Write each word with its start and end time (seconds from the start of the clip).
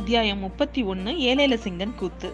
அத்தியாயம் 0.00 0.38
முப்பத்தி 0.38 0.80
ஒன்று 0.82 1.10
ஏழேல 1.30 1.54
சிங்கன் 1.64 1.94
கூத்து. 1.94 2.28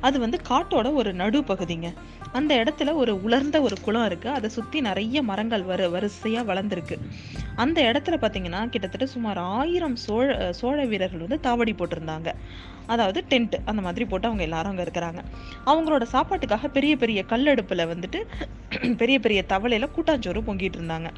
அது 0.00 0.16
வந்து 0.20 0.38
காட்டோட 0.48 0.88
ஒரு 0.94 1.10
நடு 1.12 1.38
பகுதிங்க 1.40 1.88
அந்த 2.32 2.52
இடத்துல 2.56 2.92
ஒரு 2.92 3.12
உலர்ந்த 3.22 3.56
ஒரு 3.60 3.76
குளம் 3.80 4.04
இருக்கு. 4.04 4.28
அதை 4.28 4.48
சுத்தி 4.50 4.80
நிறைய 4.80 5.22
மரங்கள் 5.22 5.62
வரு 5.62 5.86
வரிசையா 5.94 6.42
வளர்ந்துருக்கு. 6.50 6.96
அந்த 7.56 7.78
இடத்துல 7.82 8.16
பாத்தீங்கன்னா 8.22 8.60
கிட்டத்தட்ட 8.68 9.06
சுமார் 9.06 9.38
ஆயிரம் 9.38 9.96
சோழ 9.96 10.52
சோழ 10.52 10.84
வீரர்கள் 10.84 11.24
வந்து 11.24 11.40
தாவடி 11.48 11.74
போட்டிருந்தாங்க. 11.74 12.32
அதாவது 12.86 13.24
டென்ட் 13.28 13.56
அந்த 13.64 13.82
மாதிரி 13.82 14.04
போட்டு 14.04 14.26
அவங்க 14.26 14.44
எல்லாரும் 14.48 14.70
அங்க 14.70 14.86
இருக்கிறாங்க. 14.88 15.22
அவங்களோட 15.66 16.06
சாப்பாட்டுக்காக 16.12 16.68
பெரிய 16.68 16.96
பெரிய 16.96 17.24
கல்லடுப்புல 17.28 17.88
வந்துட்டு 17.94 18.20
பெரிய 18.96 19.18
பெரிய 19.18 19.42
தவளையில 19.48 19.88
கூட்டாஞ்சோறு 19.96 20.42
பொங்கிட்டு 20.48 20.80
இருந்தாங்க. 20.80 21.10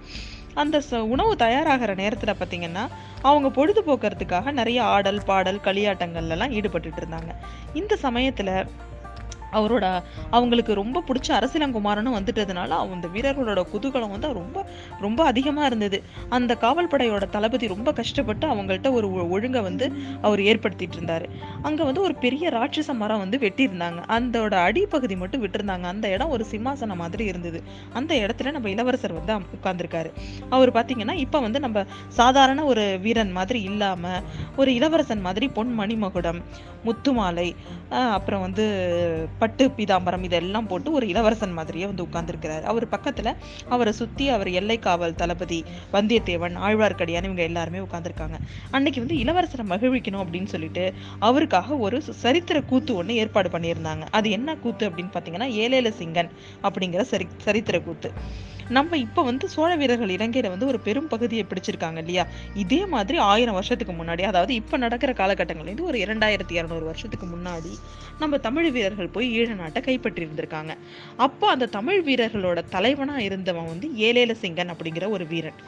அந்த 0.63 0.77
உணவு 1.15 1.33
தயாராகிற 1.45 1.93
நேரத்தில் 2.03 2.39
பார்த்திங்கன்னா 2.41 2.85
அவங்க 3.29 3.49
பொழுதுபோக்குறதுக்காக 3.59 4.53
நிறைய 4.59 4.81
ஆடல் 4.95 5.23
பாடல் 5.29 5.65
களியாட்டங்கள்லாம் 5.65 6.37
எல்லாம் 6.37 6.55
ஈடுபட்டுட்டு 6.59 7.01
இருந்தாங்க. 7.03 7.33
இந்த 7.81 7.97
சமயத்தில் 8.07 8.53
அவரோட 9.53 10.03
அவங்களுக்கு 10.31 10.75
ரொம்ப 10.75 11.03
பிடிச்ச 11.09 11.29
அரசிலங்குமாரனும் 11.29 12.17
வந்துட்டதுனால 12.19 12.69
அந்த 12.69 13.09
வீரர்களோட 13.09 13.63
குதூகலம் 13.73 14.11
வந்து 14.11 14.33
ரொம்ப 14.33 14.67
ரொம்ப 15.01 15.25
அதிகமாக 15.25 15.67
இருந்தது. 15.67 16.03
அந்த 16.29 16.57
காவல் 16.57 16.89
படையோட 16.89 17.31
தளபதி 17.31 17.67
ரொம்ப 17.67 17.93
கஷ்டப்பட்டு 17.93 18.47
அவங்கள்ட்ட 18.49 18.93
ஒரு 18.93 19.13
ஒ- 19.13 19.27
ஒழுங்கை 19.29 19.61
வந்து 19.61 19.93
அவர் 20.23 20.39
ஏற்படுத்திட்டு 20.39 20.93
இருந்தார். 20.93 21.29
அங்கே 21.63 21.83
வந்து 21.83 22.01
ஒரு 22.01 22.15
பெரிய 22.15 22.49
ராட்சச 22.49 22.95
மரம் 22.95 23.19
வந்து 23.19 23.39
வெட்டியிருந்தாங்க. 23.39 24.03
அதோட 24.09 24.55
அடிப்பகுதி 24.55 25.17
மட்டும் 25.17 25.47
விட்டுருந்தாங்க. 25.47 25.83
அந்த 25.83 26.09
இடம் 26.09 26.29
ஒரு 26.29 26.47
சிம்மாசனம் 26.51 26.95
மாதிரி 26.95 27.25
இருந்தது. 27.25 27.63
அந்த 27.93 28.15
இடத்துல 28.15 28.51
நம்ம 28.51 28.71
இளவரசர் 28.71 29.13
வந்து 29.13 29.47
உட்கார்ந்துருக்காரு. 29.63 30.13
அவர் 30.51 30.73
பார்த்தீங்கன்னா 30.73 31.13
இப்போ 31.13 31.41
வந்து 31.41 31.61
நம்ம 31.61 31.85
சாதாரண 32.09 32.65
ஒரு 32.65 32.99
வீரன் 33.03 33.33
மாதிரி 33.33 33.63
இல்லாமல் 33.63 34.23
ஒரு 34.57 34.75
இளவரசன் 34.75 35.21
மாதிரி 35.21 35.49
பொன் 35.49 35.79
மணிமகுடம் 35.79 36.43
முத்துமாலை 36.85 37.57
அப்புறம் 37.91 38.41
வந்து 38.41 38.65
பட்டு 39.39 39.65
பீதாம்பரம் 39.77 40.25
இதெல்லாம் 40.29 40.67
போட்டு 40.67 40.89
ஒரு 40.93 41.09
இளவரசன் 41.09 41.57
மாதிரியே 41.59 41.87
வந்து 41.87 42.07
உட்கார்ந்திருக்கிறாரு. 42.07 42.65
அவர் 42.73 42.87
பக்கத்தில் 42.89 43.33
அவரை 43.69 43.93
சுற்றி 43.93 44.29
அவர் 44.29 44.51
எல்லை 44.61 44.79
காவல் 44.79 45.15
தளபதி 45.15 45.61
வந்தியத்தேவன் 45.93 46.57
ஆழ்வார்க்கடியான் 46.69 47.29
இவங்க 47.29 47.43
எல்லாருமே 47.43 47.79
உட்காந்துருக்காங்க 47.79 48.39
அன்னைக்கு 48.71 49.03
வந்து 49.05 49.19
இளவரசரை 49.25 49.67
மகிழ்விக்கணும் 49.75 50.23
அப்படின்னு 50.25 50.53
சொல்லிட்டு 50.55 50.87
அவருக்காக 51.19 51.77
ஒரு 51.87 51.99
சரித்திர 52.25 52.61
கூத்து 52.63 52.95
ஒன்று 52.95 53.21
ஏற்பாடு 53.23 53.49
பண்ணியிருந்தாங்க. 53.49 54.07
அது 54.11 54.29
என்ன 54.31 54.57
கூத்து 54.57 54.91
அப்படின்னு 54.91 55.15
பார்த்தீங்கன்னா 55.15 55.51
ஏலேல 55.65 55.93
சிங்கன் 56.01 56.31
அப்படிங்கிற 56.63 57.03
சரி 57.13 57.27
சரித்திர 57.47 57.81
கூத்து. 57.81 58.11
நம்ம 58.71 58.97
இப்போ 58.97 59.23
வந்து 59.23 59.49
சோழ 59.49 59.77
வீரர்கள் 59.77 60.09
இலங்கையில 60.09 60.49
வந்து 60.49 60.67
ஒரு 60.67 60.81
பெரும் 60.81 61.09
பகுதியை 61.09 61.45
பிடிச்சிருக்காங்க 61.49 61.97
இல்லையா? 61.97 62.27
இதே 62.55 62.87
மாதிரி 62.87 63.19
ஆயிரம் 63.19 63.55
வருஷத்துக்கு 63.55 63.93
முன்னாடி 63.93 64.23
அதாவது 64.23 64.55
இப்போ 64.55 64.77
நடக்கிற 64.77 65.13
காலகட்டங்கள்லேருந்து 65.13 65.81
ஒரு 65.81 65.99
இரண்டாயிரத்தி 65.99 66.55
இரநூறு 66.59 66.85
வருஷத்துக்கு 66.85 67.27
முன்னாடி 67.27 67.79
நம்ம 68.19 68.39
தமிழ் 68.39 68.71
வீரர்கள் 68.71 69.09
போய் 69.09 69.41
ஈழ 69.41 69.55
நாட்டை 69.55 69.83
கைப்பற்றி 69.83 70.25
இருந்திருக்காங்க. 70.25 70.75
அப்போ 71.17 71.49
அந்த 71.49 71.67
தமிழ் 71.67 72.03
வீரர்களோட 72.05 72.65
தலைவனாக 72.69 73.23
இருந்தவன் 73.23 73.67
வந்து 73.67 73.89
ஏலேல 73.89 74.35
சிங்கன் 74.43 74.75
அப்படிங்கிற 74.75 75.09
ஒரு 75.09 75.27
வீரன். 75.27 75.61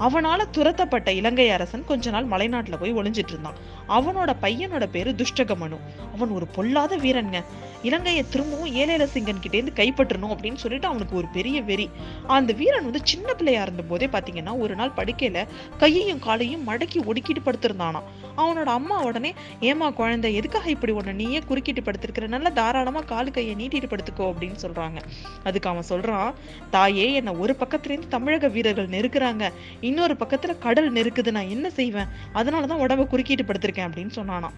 அவனால 0.00 0.40
துரத்தப்பட்ட 0.52 1.08
இலங்கை 1.08 1.50
அரசன் 1.50 1.84
கொஞ்ச 1.84 2.10
நாள் 2.10 2.26
மலைநாட்டுல 2.26 2.76
போய் 2.80 2.94
ஒளிஞ்சிட்டு 2.94 3.32
இருந்தான். 3.34 3.58
அவனோட 3.88 4.30
பையனோட 4.42 4.86
பேரு 4.86 5.10
துஷ்டகமனு 5.12 5.78
அவன் 6.14 6.28
ஒரு 6.28 6.46
பொல்லாத 6.46 6.96
வீரன்ங்க. 6.96 7.40
இலங்கையை 7.82 8.24
திரும்பவும் 8.30 8.72
ஏலேல 8.74 9.04
சிங்கன் 9.14 9.42
இருந்து 9.50 9.72
கைப்பற்றணும் 9.76 10.32
அப்படின்னு 10.34 10.54
சொல்லிட்டு 10.54 10.86
அவனுக்கு 10.86 11.16
ஒரு 11.16 11.26
பெரிய 11.32 11.62
வெறி. 11.62 11.90
அந்த 12.26 12.52
வீரன் 12.52 12.84
வந்து 12.84 13.00
சின்ன 13.02 13.34
பிள்ளையா 13.34 13.62
இருந்த 13.62 13.82
போதே 13.82 14.06
பாத்தீங்கன்னா 14.06 14.58
ஒரு 14.58 14.74
நாள் 14.74 14.96
படுக்கையில 14.96 15.46
கையையும் 15.78 16.18
காலையும் 16.18 16.66
மடக்கி 16.68 17.00
ஒடுக்கிட்டு 17.04 17.42
படுத்திருந்தானா 17.44 18.02
அவனோட 18.36 18.70
அம்மா 18.78 19.02
உடனே 19.02 19.34
ஏமா 19.60 19.92
குழந்தை 19.92 20.34
எதுக்காக 20.34 20.70
இப்படி 20.70 20.92
உன்னை 20.92 21.12
நீயே 21.12 21.38
குறுக்கிட்டு 21.38 21.80
படுத்திருக்கிற? 21.80 22.26
நல்லா 22.28 22.48
தாராளமா 22.48 23.00
காலு 23.02 23.30
கையை 23.30 23.54
நீட்டிட்டு 23.54 23.88
படுத்துக்கோ 23.90 24.26
அப்படின்னு 24.32 24.58
சொல்றாங்க. 24.62 24.98
அதுக்கு 25.44 25.68
அவன் 25.68 25.88
சொல்றான் 25.88 26.32
தாயே 26.70 27.12
என்னை 27.12 27.34
ஒரு 27.34 27.56
பக்கத்துல 27.60 27.90
இருந்து 27.90 28.08
தமிழக 28.08 28.48
வீரர்கள் 28.48 28.88
நெருக்கிறாங்க. 28.88 29.52
இன்னொரு 29.90 30.14
பக்கத்தில் 30.16 30.62
கடல் 30.66 30.92
நெருக்குது 30.92 31.30
நான் 31.30 31.52
என்ன 31.56 31.66
செய்வேன்? 31.70 32.10
அதனாலதான் 32.34 32.82
உடம்ப 32.84 33.06
குறுக்கிட்டு 33.06 33.44
படுத்திருக்கேன் 33.44 33.88
அப்படின்னு 33.88 34.16
சொன்னானாம். 34.20 34.56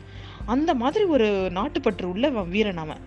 அந்த 0.54 0.70
மாதிரி 0.74 1.04
ஒரு 1.14 1.26
நாட்டுப்பற்று 1.54 2.06
உள்ள 2.12 2.28
வீரன் 2.54 2.82
அவன். 2.84 3.02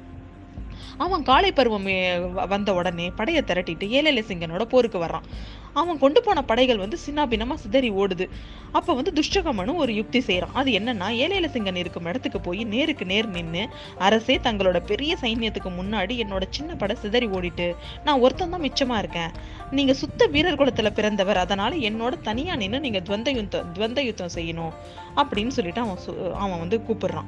அவன் 0.98 1.24
காலை 1.24 1.52
பருவம் 1.52 1.88
வ- 1.88 2.48
வந்த 2.48 2.74
உடனே 2.74 3.10
படையை 3.10 3.44
திரட்டிட்டு 3.48 3.86
ஏலேல 3.98 4.24
சிங்கனோட 4.28 4.64
போருக்கு 4.64 5.00
வர்றான். 5.00 5.26
அவன் 5.74 5.98
கொண்டு 5.98 6.22
போன 6.22 6.42
படைகள் 6.42 6.78
வந்து 6.78 6.98
சின்னாபின்னமாக 7.06 7.54
சிதறி 7.54 7.92
ஓடுது. 7.92 8.30
அப்ப 8.72 8.94
வந்து 8.94 9.14
துஷ்டகமனு 9.16 9.76
ஒரு 9.76 9.96
யுக்தி 9.96 10.20
செய்கிறான் 10.20 10.54
அது 10.54 10.72
என்னன்னா 10.72 11.08
ஏலேல 11.24 11.50
சிங்கன் 11.50 11.76
இருக்கும் 11.76 12.06
இடத்துக்கு 12.06 12.42
போய் 12.42 12.64
நேருக்கு 12.64 13.06
நேர் 13.06 13.28
நின்று 13.28 13.70
அரசே 13.98 14.38
தங்களோட 14.38 14.86
பெரிய 14.86 15.18
சைன்யத்துக்கு 15.22 15.72
முன்னாடி 15.82 16.14
என்னோட 16.24 16.42
சின்ன 16.50 16.76
படை 16.76 16.96
சிதறி 16.96 17.28
ஓடிட்டு 17.28 17.76
நான் 18.04 18.20
ஒருத்தன் 18.20 18.50
தான் 18.50 18.62
மிச்சமா 18.62 18.98
இருக்கேன். 18.98 19.32
நீங்க 19.72 19.94
சுத்த 19.94 20.26
வீரர் 20.26 20.58
குலத்துல 20.58 20.90
பிறந்தவர் 20.90 21.38
அதனால 21.38 21.76
என்னோட 21.76 22.22
தனியா 22.22 22.56
நின்று 22.56 22.80
நீங்க 22.80 23.00
துவந்த 23.00 23.34
யுத்தம் 23.34 23.74
துவந்த 23.74 24.00
யுத்தம் 24.02 24.36
செய்யணும். 24.36 24.74
அப்படின்னு 25.16 25.48
சொல்லிட்டு 25.48 25.82
அவன் 25.82 25.98
அவன் 26.34 26.60
வந்து 26.60 26.82
கூப்பிடுறான். 26.88 27.26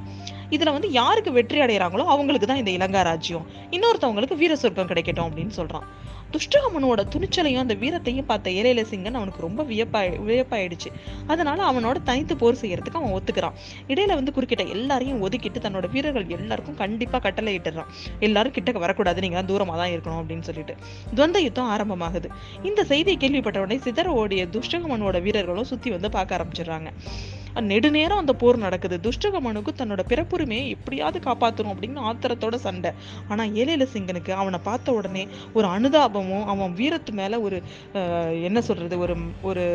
இதுல 0.50 0.72
வந்து 0.72 0.90
யாருக்கு 0.90 1.32
வெற்றி 1.32 1.60
அடைகிறாங்களோ 1.60 2.04
அவங்களுக்கு 2.14 2.46
தான் 2.46 2.62
இந்த 2.64 2.70
இலங்கா 2.70 3.02
ராஜ்யம். 3.02 3.46
இன்னொருத்தவங்களுக்கு 3.70 4.36
வீர 4.36 4.56
சொர்க்கம் 4.56 4.86
கிடைக்கட்டும் 4.86 5.28
அப்படின்னு 5.28 5.50
சொல்றான். 5.56 5.86
துஷ்டகமனோட 6.32 7.00
துணிச்சலையும் 7.12 7.62
அந்த 7.62 7.74
வீரத்தையும் 7.74 8.26
பார்த்த 8.26 8.50
ஏழையில 8.50 8.80
சிங்கன் 8.90 9.18
அவனுக்கு 9.18 9.40
ரொம்ப 9.40 9.62
வியப்பாய் 9.62 10.10
வியப்பாயிடுச்சு. 10.26 10.90
அதனால 11.26 11.72
அவனோட 11.72 11.96
தனித்து 12.02 12.36
போர் 12.36 12.54
செய்யறதுக்கு 12.54 12.98
அவன் 13.00 13.14
ஒத்துக்கிறான். 13.18 13.54
இடையில 13.88 14.06
வந்து 14.06 14.32
குறுக்கிட்ட 14.32 14.68
எல்லாரையும் 14.68 15.28
ஒதுக்கிட்டு 15.28 15.60
தன்னோட 15.60 15.90
வீரர்கள் 15.90 16.26
எல்லாருக்கும் 16.28 16.74
கண்டிப்பா 16.74 17.18
கட்டளை 17.18 17.58
இட்டுறான். 17.58 17.86
எல்லாரும் 18.20 18.52
கிட்டக்க 18.52 18.78
வரக்கூடாது 18.78 19.20
நீங்க 19.20 19.42
தூரமா 19.42 19.76
தான் 19.82 19.90
இருக்கணும் 19.90 20.20
அப்படின்னு 20.22 20.40
சொல்லிட்டு. 20.40 20.76
துவந்த 21.14 21.40
யுத்தம் 21.40 21.70
ஆரம்பமாகுது. 21.76 22.30
இந்த 22.62 22.84
செய்தியை 22.84 23.18
கேள்விப்பட்ட 23.18 23.60
உடனே 23.60 23.80
சிதற 23.84 24.06
ஓடிய 24.06 24.46
துஷ்டகமனோட 24.46 25.22
வீரர்களும் 25.22 25.64
சுத்தி 25.64 25.90
வந்து 25.90 26.10
பார்க்க 26.10 26.38
ஆரம்பிச்சிடுறாங்க. 26.38 26.90
நெடுநேரம் 27.70 28.20
அந்த 28.22 28.32
போர் 28.42 28.56
நடக்குது. 28.64 28.96
துஷ்டகமனுக்கு 29.06 29.72
தன்னோட 29.80 30.02
பிறப்புரிமையை 30.10 30.64
எப்படியாவது 30.76 31.18
காப்பாற்றணும் 31.26 31.72
அப்படின்னு 31.74 32.06
ஆத்திரத்தோட 32.10 32.56
சண்டை. 32.66 32.92
ஆனால் 33.28 33.52
ஏழையில 33.60 33.86
சிங்கனுக்கு 33.94 34.32
அவனை 34.40 34.60
பார்த்த 34.68 34.96
உடனே 34.98 35.24
ஒரு 35.58 35.68
அனுதாபமும் 35.76 36.46
அவன் 36.54 36.76
வீரத்து 36.80 37.14
மேலே 37.20 37.38
ஒரு 37.48 37.58
என்ன 38.48 38.58
சொல்றது 38.68 38.98
ஒரு 39.04 39.16
ஒரு 39.50 39.66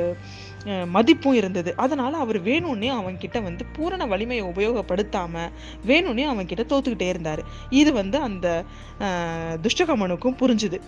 மதிப்பும் 0.95 1.37
இருந்தது. 1.39 1.71
அதனால 1.83 2.11
அவர் 2.23 2.39
வேணும்னே 2.49 2.89
அவன்கிட்ட 2.99 3.37
வந்து 3.47 3.63
பூரண 3.75 4.05
வலிமையை 4.11 4.43
உபயோகப்படுத்தாம 4.51 5.45
வேணும்னே 5.89 6.25
அவன் 6.33 6.49
கிட்ட 6.51 6.63
தோத்துக்கிட்டே 6.71 7.07
இருந்தார். 7.13 7.41
இது 7.81 7.93
வந்து 8.01 8.19
அந்த 8.29 8.47
துஷ்டகமனுக்கும் 9.65 10.39
புரிஞ்சுது. 10.41 10.79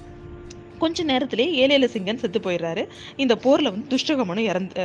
கொஞ்ச 0.80 1.04
நேரத்திலே 1.04 1.46
ஏழேல 1.58 1.86
சிங்கன் 1.86 2.16
செத்து 2.16 2.40
போயிடுறாரு. 2.40 2.84
இந்த 3.16 3.36
போர்ல 3.36 3.64
வந்து 3.64 3.96
துஷ்டகமனு 3.96 4.38
இறந்து 4.38 4.84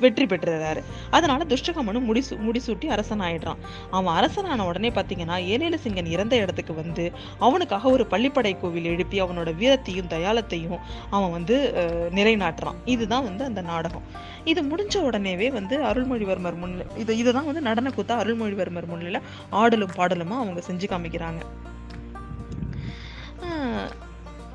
வெற்றி 0.00 0.26
பெற்றுறாரு. 0.26 0.80
அதனால 1.10 1.44
துஷ்டகமனு 1.44 2.00
முடிசு 2.00 2.36
முடிசூட்டி 2.36 2.86
அரசன் 2.86 3.20
ஆயிடுறான். 3.20 3.60
அவன் 3.90 4.14
அரசனான 4.14 4.66
உடனே 4.66 4.88
பாத்தீங்கன்னா 4.90 5.38
ஏழேல 5.46 5.78
சிங்கன் 5.84 6.06
இறந்த 6.06 6.36
இடத்துக்கு 6.36 6.74
வந்து 6.74 7.12
அவனுக்காக 7.38 7.90
ஒரு 7.90 8.06
பள்ளிப்படை 8.10 8.58
கோவில் 8.58 8.84
எழுப்பி 8.84 9.22
அவனோட 9.22 9.54
வீரத்தையும் 9.56 10.08
தயாளத்தையும் 10.08 10.78
அவன் 11.10 11.30
வந்து 11.30 11.72
அஹ், 11.76 12.14
நிலைநாட்டுறான். 12.14 12.78
இதுதான் 12.84 13.24
வந்து 13.24 13.44
அந்த 13.44 13.60
நாடகம். 13.62 14.06
இது 14.44 14.62
முடிஞ்ச 14.62 14.98
உடனேவே 15.02 15.50
வந்து 15.50 15.82
அருள்மொழிவர்மர் 15.84 16.56
முன்னிலை 16.56 16.86
இது 16.96 17.16
இதுதான் 17.16 17.46
வந்து 17.46 17.60
நடன 17.60 17.90
கூத்தா 17.90 18.14
அருள்மொழிவர்மர் 18.16 18.86
முன்னிலை 18.86 19.20
ஆடலும் 19.50 19.90
பாடலுமா 19.96 20.36
அவங்க 20.36 20.62
செஞ்சு 20.68 20.86
காமிக்கிறாங்க. 20.86 21.42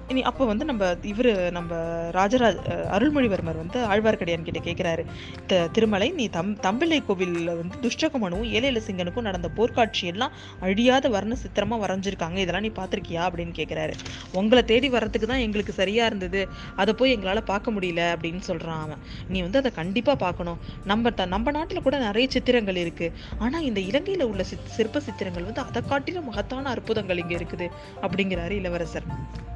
இனி 0.08 0.22
அப்போ 0.22 0.46
வந்து 0.46 0.66
நம்ம 0.66 0.86
இவரு 0.86 1.52
நம்ம 1.52 1.76
ராஜராஜ 2.12 2.58
அருள்மொழிவர்மர் 2.92 3.62
வந்து 3.62 3.80
ஆழ்வார்க்கடியான் 3.88 4.62
கிட்ட 4.62 5.04
"த- 5.48 5.68
திருமலை 5.68 6.12
நீ 6.12 6.28
தம் 6.28 6.60
தம்பிள்ளை 6.60 7.06
கோவிலில் 7.06 7.50
வந்து 7.56 7.78
துஷ்டகமனும் 7.82 8.50
ஏழைலசிங்கனுக்கும் 8.58 9.22
நடந்த 9.22 9.50
போர்க்காட்சி 9.56 10.04
எல்லாம் 10.04 10.32
அழியாத 10.60 11.10
வர்ண 11.10 11.36
சித்திரமாக 11.36 11.82
வரைஞ்சிருக்காங்க. 11.86 12.36
இதெல்லாம் 12.36 12.62
நீ 12.62 12.68
பார்த்துருக்கியா 12.68 13.24
அப்படின்னு 13.28 13.54
கேட்குறாரு 13.60 13.94
உங்களை 14.34 14.64
தேடி 14.64 14.90
வர்றதுக்கு 14.90 15.28
தான் 15.28 15.38
எங்களுக்கு 15.38 15.74
சரியாக 15.74 16.08
இருந்தது. 16.08 16.48
அதை 16.76 16.94
போய் 16.94 17.12
எங்களால் 17.12 17.44
பார்க்க 17.44 17.72
முடியல 17.72 18.04
அப்படின்னு 18.16 18.40
சொல்கிறான் 18.40 18.82
அவன். 18.82 18.98
நீ 19.28 19.42
வந்து 19.42 19.58
அதை 19.58 19.72
கண்டிப்பாக 19.72 20.18
பார்க்கணும். 20.18 20.60
நம்ம 20.86 21.10
த- 21.10 21.26
நம்ம 21.26 21.52
நாட்டில் 21.52 21.82
கூட 21.82 21.98
நிறைய 21.98 22.30
சித்திரங்கள் 22.30 22.76
இருக்குது 22.76 23.12
ஆனால் 23.40 23.62
இந்த 23.62 23.80
இலங்கையில் 23.80 24.24
உள்ள 24.24 24.44
சிற்ப 24.44 25.00
சித்திரங்கள் 25.00 25.44
வந்து 25.44 25.62
அதை 25.62 25.82
காட்டிலும் 25.82 26.26
மகத்தான 26.26 26.70
அற்புதங்கள் 26.70 27.18
இங்கே 27.18 27.36
இருக்குது 27.36 27.68
அப்படிங்கிறாரு 28.02 28.52
இளவரசர். 28.52 29.54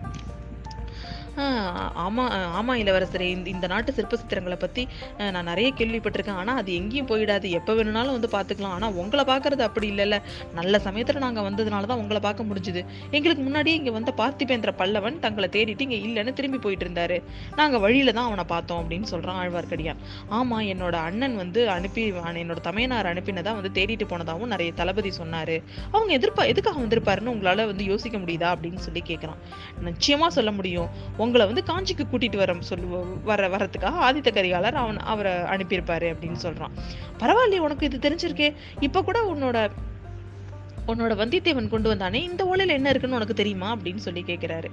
ஆமா 1.39 1.83
ஆமாம் 2.05 2.31
ஆமா 2.59 2.73
இளவரசரே. 2.81 3.27
இந்த 3.35 3.47
இந்த 3.55 3.65
நாட்டு 3.71 3.91
சிற்ப 3.97 4.17
சித்திரங்களை 4.21 4.57
பத்தி 4.63 4.83
நான் 5.35 5.47
நிறைய 5.49 5.69
கேள்விப்பட்டிருக்கேன். 5.79 6.39
ஆனா 6.41 6.53
அது 6.61 6.71
எங்கேயும் 6.79 7.09
போயிடாது. 7.11 7.47
எப்போ 7.59 7.73
வேணும்னாலும் 7.77 8.15
வந்து 8.17 8.29
பார்த்துக்கலாம் 8.35 8.75
ஆனா 8.77 8.87
உங்களை 9.01 9.23
பார்க்கறது 9.31 9.63
அப்படி 9.67 9.87
இல்லைல்ல. 9.93 10.17
நல்ல 10.59 10.81
சமயத்துல 10.87 11.21
நாங்க 11.25 11.41
வந்ததுனால 11.47 11.89
தான் 11.91 12.01
உங்களை 12.03 12.21
பார்க்க 12.27 12.47
முடிஞ்சுது. 12.49 12.81
எங்களுக்கு 13.17 13.43
முன்னாடியே 13.47 13.75
இங்க 13.81 13.93
வந்த 13.97 14.13
பார்த்திபேந்திர 14.21 14.73
பல்லவன் 14.81 15.19
தங்களை 15.25 15.49
தேடிட்டு 15.55 15.85
இங்க 15.87 15.99
இல்லைன்னு 16.07 16.33
திரும்பி 16.39 16.59
போயிட்டு 16.65 16.85
இருந்தாரு. 16.87 17.19
நாங்க 17.61 17.77
வழியில 17.85 18.15
தான் 18.19 18.29
அவனை 18.31 18.45
பார்த்தோம் 18.53 18.81
அப்படின்னு 18.83 19.09
சொல்றான் 19.13 19.39
ஆழ்வார்க்கடியான். 19.43 20.01
ஆமா 20.39 20.59
என்னோட 20.73 20.95
அண்ணன் 21.09 21.37
வந்து 21.43 21.61
அனுப்பி 21.77 22.05
என்னோட 22.43 22.59
தமையனார் 22.69 23.11
அனுப்பினதா 23.13 23.53
வந்து 23.59 23.73
தேடிட்டு 23.79 24.07
போனதாகவும் 24.13 24.53
நிறைய 24.55 24.71
தளபதி 24.81 25.13
சொன்னாரு. 25.21 25.57
அவங்க 25.95 26.11
எதிர்ப்பா 26.19 26.43
எதுக்காக 26.53 26.77
வந்திருப்பாருன்னு 26.83 27.33
உங்களால 27.35 27.65
வந்து 27.71 27.83
யோசிக்க 27.91 28.17
முடியுதா 28.17 28.49
அப்படின்னு 28.55 28.81
சொல்லி 28.87 29.03
கேட்குறான் 29.11 29.39
நிச்சயமா 29.89 30.27
சொல்ல 30.39 30.51
முடியும். 30.59 30.89
உங்களை 31.29 31.53
வந்து 31.53 31.63
காஞ்சிக்கு 31.65 32.05
கூட்டிட்டு 32.11 32.37
வர 32.37 32.55
சொல்லு 32.59 33.19
வர 33.23 33.47
வரதுக்காக 33.47 33.99
ஆதித்த 34.07 34.31
கரிகாலர் 34.31 34.73
அவன் 34.73 34.97
அவரை 34.97 35.31
அனுப்பியிருப்பாரு 35.31 36.07
அப்படின்னு 36.13 36.35
சொல்றான். 36.41 36.73
பரவாயில்லையே 37.19 37.57
உனக்கு 37.57 37.85
இது 37.85 38.09
தெரிஞ்சிருக்கே. 38.09 38.55
இப்ப 38.79 39.01
கூட 39.01 39.33
உன்னோட 39.33 39.69
உன்னோட 40.89 41.13
வந்தியத்தேவன் 41.15 41.67
கொண்டு 41.67 41.95
வந்தானே 41.95 42.21
இந்த 42.23 42.45
ஓலையில் 42.45 42.69
என்ன 42.69 42.89
இருக்குன்னு 42.89 43.15
உனக்கு 43.15 43.33
தெரியுமா 43.33 43.75
அப்படின்னு 43.75 43.95
சொல்லி 43.99 44.23
கேட்குறாரு 44.23 44.69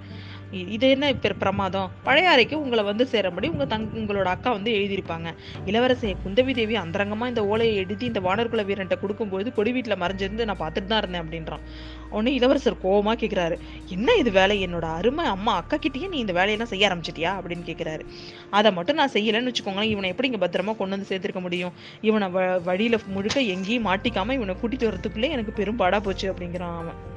இது 0.69 0.91
என்ன 0.91 1.09
இப்ப 1.09 1.33
பிரமாதம்? 1.39 1.91
பழையாறைக்கு 2.05 2.55
உங்களை 2.55 2.85
வந்து 2.85 3.07
சேரும்படி 3.07 3.49
உங்கள் 3.49 3.67
தங் 3.67 3.87
உங்களோட 3.95 4.25
அக்கா 4.27 4.53
வந்து 4.53 4.71
எழுதியிருப்பாங்க. 4.71 5.29
இளவரசை 5.67 6.17
குந்தவி 6.25 6.55
தேவி 6.55 6.77
அந்தரங்கமாக 6.77 7.29
இந்த 7.29 7.47
ஓலையை 7.47 7.77
எழுதி 7.77 8.07
இந்த 8.07 8.21
வானர்குல 8.21 8.65
வீரன்ட்ட 8.65 8.99
கொடுக்கும்போது 8.99 9.53
கொடி 9.53 9.73
வீட்டில் 9.73 9.99
மறைஞ்சிருந்து 9.99 10.45
நான் 10.45 10.59
பார்த்துட்டு 10.59 10.85
தான் 10.85 10.99
இருந்தேன் 10.99 11.23
அப்படின்றான். 11.23 11.65
உடனே 12.11 12.35
இளவரசர் 12.35 12.81
கோபமாக 12.81 13.19
கேட்குறாரு 13.21 13.57
என்ன 13.89 14.15
இது 14.15 14.31
வேலை? 14.31 14.67
என்னோட 14.67 14.87
அருமை 14.93 15.25
அம்மா 15.27 15.55
அக்கா 15.55 15.79
கிட்டேயே 15.79 16.09
நீ 16.09 16.19
இந்த 16.19 16.33
வேலையெல்லாம் 16.33 16.69
செய்ய 16.69 16.89
ஆரம்பிச்சிட்டியா? 16.89 17.33
அப்படின்னு 17.39 17.67
கேட்குறாரு 17.67 18.05
அதை 18.51 18.73
மட்டும் 18.73 18.97
நான் 18.97 19.13
செய்யலைன்னு 19.13 19.51
வச்சுக்கோங்களேன் 19.51 19.91
இவனை 19.91 20.09
எப்படி 20.09 20.31
இங்கே 20.31 20.47
பத்திரமா 20.47 20.77
கொண்டு 20.77 20.97
வந்து 20.97 21.11
சேர்த்துருக்க 21.11 21.41
முடியும்? 21.41 21.75
இவனை 22.03 22.29
வ- 22.29 22.63
வழியில் 22.63 22.99
முழுக்க 23.09 23.41
எங்கேயும் 23.49 23.87
மாட்டிக்காமல் 23.87 24.33
இவனை 24.33 24.55
கூட்டிகிட்டு 24.55 24.91
வரத்துக்குள்ளே 24.91 25.31
எனக்கு 25.31 25.53
பெரும் 25.53 25.81
போச்சு 26.07 26.33
அப்படிங்கிறான் 26.33 26.79
அவன். 26.83 27.15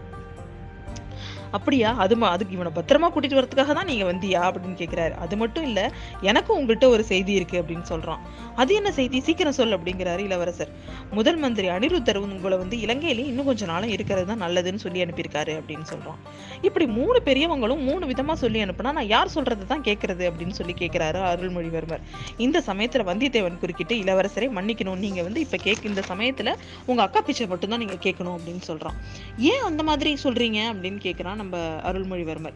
அப்படியா? 1.51 1.95
அது 1.97 2.15
அதுக்கு 2.21 2.53
இவனை 2.53 2.71
பத்திரமா 2.75 3.07
கூட்டிட்டு 3.13 3.37
வரதுக்காக 3.39 3.73
தான் 3.73 3.85
நீங்க 3.85 4.05
வந்தியா? 4.13 4.41
அப்படின்னு 4.49 4.77
கேட்கிறாரு 4.81 5.11
அது 5.11 5.37
மட்டும் 5.37 5.63
இல்ல 5.63 5.91
எனக்கும் 6.21 6.57
உங்கள்கிட்ட 6.59 6.87
ஒரு 6.87 7.03
செய்தி 7.03 7.33
இருக்கு 7.33 7.61
அப்படின்னு 7.61 7.85
சொல்றான். 7.89 8.17
அது 8.55 8.73
என்ன 8.73 8.91
செய்தி? 8.91 9.19
சீக்கிரம் 9.19 9.53
சொல் 9.53 9.79
அப்படிங்கிறாரு 9.79 10.19
இளவரசர். 10.19 10.69
முதல் 11.11 11.35
மந்திரி 11.35 11.67
அனிருத்தர் 11.67 12.15
உங்களை 12.15 12.57
வந்து 12.57 12.77
இலங்கையில 12.77 13.17
இன்னும் 13.17 13.45
கொஞ்ச 13.45 13.65
நாளும் 13.65 13.89
இருக்கிறது 13.89 14.25
தான் 14.25 14.41
நல்லதுன்னு 14.41 14.75
சொல்லி 14.75 15.03
அனுப்பியிருக்காரு 15.03 15.53
அப்படின்னு 15.59 15.85
சொல்றான். 15.93 16.19
இப்படி 16.61 16.85
மூணு 16.85 17.21
பெரியவங்களும் 17.25 17.83
மூணு 17.83 18.05
விதமா 18.05 18.33
சொல்லி 18.33 18.63
அனுப்புனா 18.63 18.91
நான் 18.91 19.07
யார் 19.07 19.27
சொல்றது 19.27 19.65
தான் 19.65 19.81
கேட்கறது 19.81 20.25
அப்படின்னு 20.31 20.57
சொல்லி 20.59 20.73
கேட்கிறாரு 20.73 21.21
அருள்மொழிவர்மர். 21.31 22.01
இந்த 22.37 22.63
சமயத்துல 22.67 23.07
வந்தியத்தேவன் 23.11 23.57
குறுக்கிட்டு 23.57 23.95
இளவரசரை 23.95 24.49
மன்னிக்கணும் 24.59 24.97
நீங்க 24.97 25.23
வந்து 25.23 25.39
இப்ப 25.39 25.57
கேட்க 25.57 25.89
இந்த 25.89 26.03
சமயத்துல 26.07 26.55
உங்க 26.85 27.01
அக்கா 27.01 27.21
பிச்சை 27.21 27.47
மட்டும்தான் 27.47 27.79
நீங்க 27.79 27.93
கேட்கணும் 27.93 28.35
அப்படின்னு 28.37 28.61
சொல்றான். 28.67 28.97
ஏன் 29.37 29.61
அந்த 29.61 29.83
மாதிரி 29.83 30.17
சொல்றீங்க 30.23 30.61
அப்படின்னு 30.73 30.99
கேட்கிறான் 31.07 31.37
நம்ம 31.41 31.57
அருள்மொழிவர்மர். 31.89 32.55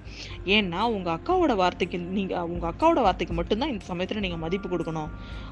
ஏன்னா 0.57 0.81
உங்க 0.95 1.09
அக்காவோட 1.17 1.55
வார்த்தைக்கு 1.63 1.99
நீங்க 2.17 2.33
உங்க 2.53 2.65
அக்காவோட 2.71 3.01
வார்த்தைக்கு 3.07 3.37
மட்டும்தான் 3.39 3.73
இந்த 3.75 3.85
சமயத்தில் 3.91 4.23
நீங்க 4.27 4.39
மதிப்பு 4.45 4.69
கொடுக்கணும். 4.75 5.11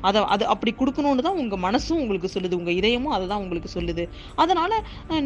அதை 0.09 0.21
அது 0.35 0.43
அப்படி 0.55 0.73
கொடுக்கணும்னு 0.81 1.27
தான் 1.29 1.39
உங்க 1.43 1.55
மனசும் 1.67 2.01
உங்களுக்கு 2.03 2.31
சொல்லுது. 2.35 2.59
உங்க 2.61 2.71
இதயமும் 2.79 3.15
அதை 3.17 3.25
தான் 3.33 3.43
உங்களுக்கு 3.45 3.71
சொல்லுது. 3.77 4.05
அதனால 4.43 4.71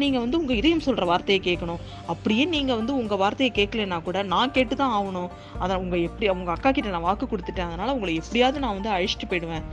நீங்கள் 0.02 0.14
நீங்க 0.16 0.20
வந்து 0.24 0.38
உங்க 0.42 0.54
இதயம் 0.60 0.84
சொல்ற 0.86 1.04
வார்த்தையை 1.10 1.40
கேட்கணும். 1.46 1.80
அப்படியே 2.12 2.44
நீங்க 2.52 2.72
வந்து 2.80 2.92
உங்க 3.00 3.14
வார்த்தையை 3.22 3.50
கேட்கலன்னா 3.56 3.96
கூட 4.06 4.18
நான் 4.32 4.52
கேட்டு 4.56 4.74
தான் 4.80 4.92
ஆகணும். 4.98 5.30
அதான் 5.62 5.80
உங்க 5.84 5.96
எப்படி 6.08 6.26
உங்கள் 6.34 6.54
அக்கா 6.54 6.70
கிட்ட 6.76 6.90
நான் 6.94 7.04
வாக்கு 7.06 7.26
கொடுத்துட்டேன். 7.30 7.68
அதனால 7.70 7.94
உங்களை 7.96 8.12
எப்படியாவது 8.20 8.62
நான் 8.64 8.76
வந்து 8.78 8.90
அழிச்சிட்டு 8.96 9.28
போயிடுவேன். 9.30 9.64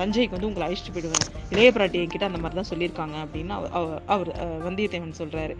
தஞ்சைக்கு 0.00 0.34
வந்து 0.36 0.48
உங்களை 0.50 0.64
அழிச்சிட்டு 0.66 0.94
போயிடுவேன். 0.96 1.24
இளைய 1.52 1.70
பிராட்டி 1.76 1.98
என்கிட்ட 2.02 2.28
அந்த 2.30 2.40
மாதிரி 2.42 2.58
தான் 2.60 2.70
சொல்லியிருக்காங்க 2.72 3.16
அப்படின்னு 3.24 3.54
அவர் 4.14 4.30
வந்தியத்தேவன் 4.66 5.16
சொல்றாரு. 5.20 5.56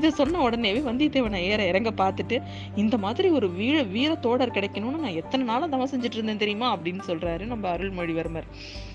இதை 0.00 0.10
சொன்ன 0.20 0.40
உடனேவே 0.46 0.82
வந்தியத்தேவனை 0.90 1.42
ஏற 1.52 1.62
இறங்க 1.66 1.90
பார்த்துட்டு 1.96 2.42
இந்த 2.74 2.98
மாதிரி 2.98 3.28
ஒரு 3.28 3.50
வீர 3.50 3.82
வீர 3.82 4.14
தோடர் 4.14 4.56
கிடைக்கணும்னு 4.56 4.98
நான் 4.98 5.18
எத்தனை 5.22 5.46
நாளா 5.46 5.66
தவம் 5.66 5.88
செஞ்சுட்டு 5.88 6.18
இருந்தேன் 6.18 6.42
தெரியுமா? 6.44 6.76
அப்படின்னு 6.76 7.00
சொல்றாரு 7.06 7.44
நம்ம 7.44 7.76
அருள்மொழிவர்மர். 7.76 8.48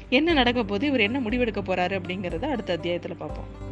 என்ன 0.10 0.34
நடக்க 0.34 0.64
போது 0.64 0.88
இவர் 0.88 1.00
என்ன 1.00 1.20
முடிவெடுக்க 1.20 1.62
போறாரு 1.62 1.96
அப்படிங்கறத 2.00 2.46
அடுத்த 2.46 2.78
அத்தியாயத்துல 2.78 3.16
பார்ப்போம். 3.18 3.70